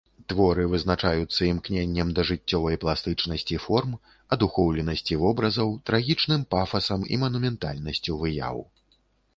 [0.31, 3.93] Творы вызначаюцца імкненнем да жыццёвай пластычнасці форм,
[4.37, 8.57] адухоўленасці вобразаў, трагічным пафасам і манументальнасцю выяў.